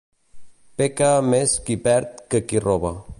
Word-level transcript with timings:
Peca 0.81 1.09
més 1.33 1.55
qui 1.69 1.79
perd 1.89 2.25
que 2.33 2.45
qui 2.51 2.65
roba. 2.69 2.95